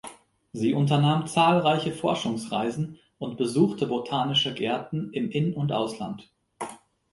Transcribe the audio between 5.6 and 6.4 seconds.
Ausland.